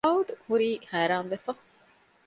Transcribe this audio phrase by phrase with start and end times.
[0.05, 1.49] ދާއޫދުހުރީ ހައިރާންވެފަ